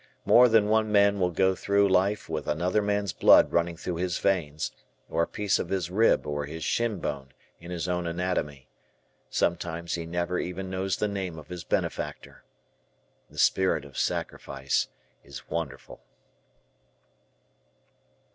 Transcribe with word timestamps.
More 0.25 0.49
than 0.49 0.67
one 0.67 0.91
man 0.91 1.19
will 1.19 1.29
go 1.29 1.53
through 1.53 1.87
life 1.87 2.27
with 2.27 2.47
another 2.47 2.81
man's 2.81 3.13
blood 3.13 3.51
running 3.51 3.77
through 3.77 3.97
his 3.97 4.17
veins, 4.17 4.71
or 5.07 5.21
a 5.21 5.27
piece 5.27 5.59
of 5.59 5.69
his 5.69 5.91
rib 5.91 6.25
or 6.25 6.47
his 6.47 6.63
shinbone 6.63 7.27
in 7.59 7.69
his 7.69 7.87
own 7.87 8.07
anatomy. 8.07 8.67
Sometimes 9.29 9.93
he 9.93 10.07
never 10.07 10.39
even 10.39 10.71
knows 10.71 10.97
the 10.97 11.07
name 11.07 11.37
of 11.37 11.49
his 11.49 11.63
benefactor. 11.63 12.43
The 13.29 13.37
spirit 13.37 13.85
of 13.85 13.95
sacrifice 13.95 14.87
is 15.23 15.47
wonderful. 15.51 16.01